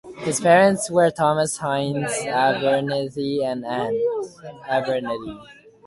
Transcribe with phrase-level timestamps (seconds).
[0.21, 5.37] His parents were Thomas Hines Abernethy and Anne (Rast) Abernethy.